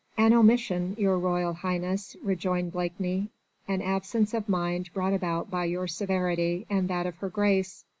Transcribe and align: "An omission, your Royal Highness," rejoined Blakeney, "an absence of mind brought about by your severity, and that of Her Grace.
"An 0.17 0.33
omission, 0.33 0.95
your 0.97 1.19
Royal 1.19 1.53
Highness," 1.53 2.17
rejoined 2.23 2.71
Blakeney, 2.71 3.29
"an 3.67 3.83
absence 3.83 4.33
of 4.33 4.49
mind 4.49 4.91
brought 4.95 5.13
about 5.13 5.51
by 5.51 5.65
your 5.65 5.85
severity, 5.87 6.65
and 6.71 6.87
that 6.87 7.05
of 7.05 7.17
Her 7.17 7.29
Grace. 7.29 7.85